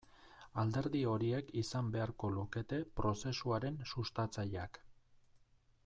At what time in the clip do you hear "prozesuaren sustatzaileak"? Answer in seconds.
3.01-4.83